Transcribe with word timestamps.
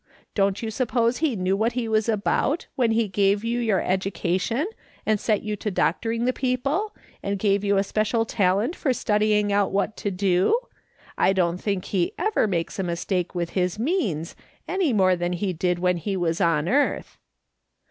Don't 0.33 0.63
you 0.63 0.71
suppose 0.71 1.17
he 1.17 1.35
knew 1.35 1.55
what 1.55 1.73
he 1.73 1.87
was 1.87 2.09
about 2.09 2.65
when 2.75 2.89
he 2.89 3.07
gave 3.07 3.43
you 3.43 3.59
your 3.59 3.79
education, 3.83 4.65
and 5.05 5.19
set 5.19 5.43
you 5.43 5.55
to 5.57 5.69
doctoring 5.69 6.25
the 6.25 6.33
people, 6.33 6.95
and 7.21 7.37
gave 7.37 7.63
you 7.63 7.77
a 7.77 7.83
special 7.83 8.25
talent 8.25 8.75
for 8.75 8.93
studying 8.93 9.53
out 9.53 9.71
what 9.71 9.95
to 9.97 10.09
do? 10.09 10.59
I 11.19 11.33
don't 11.33 11.59
think 11.59 11.85
he 11.85 12.13
ever 12.17 12.47
makes 12.47 12.79
a 12.79 12.83
mistake 12.83 13.35
with 13.35 13.51
his 13.51 13.77
means 13.77 14.35
any 14.67 14.91
more 14.91 15.15
than 15.15 15.33
he 15.33 15.53
did 15.53 15.77
when 15.77 15.97
he 15.97 16.17
was 16.17 16.41
on 16.41 16.67
earth. 16.67 17.19